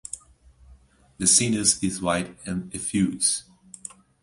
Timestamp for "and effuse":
2.47-3.43